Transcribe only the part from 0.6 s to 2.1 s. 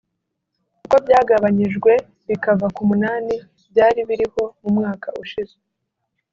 kuko byagabanyijwe